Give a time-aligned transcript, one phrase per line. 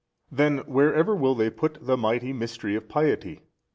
[0.31, 0.35] A.
[0.35, 3.41] Then wherever will they put the mighty Mystery of piety?